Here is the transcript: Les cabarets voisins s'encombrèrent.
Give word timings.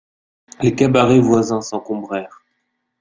Les 0.63 0.73
cabarets 0.73 1.19
voisins 1.19 1.61
s'encombrèrent. 1.61 2.43